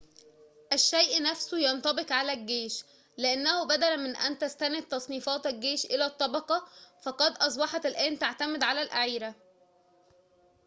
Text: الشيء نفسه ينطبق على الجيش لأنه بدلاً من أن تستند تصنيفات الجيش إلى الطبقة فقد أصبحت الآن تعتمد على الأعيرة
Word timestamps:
الشيء 0.73 1.21
نفسه 1.21 1.57
ينطبق 1.57 2.11
على 2.11 2.33
الجيش 2.33 2.83
لأنه 3.17 3.63
بدلاً 3.65 3.95
من 3.95 4.15
أن 4.15 4.37
تستند 4.37 4.83
تصنيفات 4.83 5.45
الجيش 5.47 5.85
إلى 5.85 6.05
الطبقة 6.05 6.67
فقد 7.03 7.31
أصبحت 7.37 7.85
الآن 7.85 8.19
تعتمد 8.19 8.63
على 8.63 8.81
الأعيرة 8.81 9.35